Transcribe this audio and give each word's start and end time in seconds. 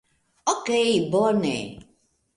Okej 0.53 0.91
bone... 1.11 1.57